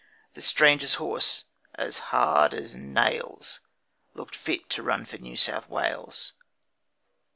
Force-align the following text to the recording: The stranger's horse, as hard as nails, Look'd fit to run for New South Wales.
The 0.33 0.41
stranger's 0.41 0.95
horse, 0.95 1.43
as 1.75 1.99
hard 2.09 2.55
as 2.55 2.73
nails, 2.75 3.59
Look'd 4.15 4.35
fit 4.35 4.67
to 4.71 4.81
run 4.81 5.05
for 5.05 5.19
New 5.19 5.37
South 5.37 5.69
Wales. 5.69 6.33